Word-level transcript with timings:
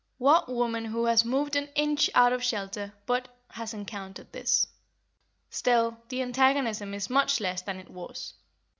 What 0.17 0.49
woman 0.51 0.85
who 0.85 1.05
has 1.05 1.23
moved 1.23 1.55
an 1.55 1.67
inch 1.75 2.09
out 2.15 2.33
of 2.33 2.43
shelter, 2.43 2.91
but 3.05 3.27
has 3.51 3.71
encountered 3.75 4.31
this? 4.31 4.65
Still, 5.51 5.95
the 6.09 6.23
antagonism 6.23 6.95
is 6.95 7.07
much 7.11 7.39
less 7.39 7.61
than 7.61 7.77
it 7.79 7.91
was. 7.91 8.33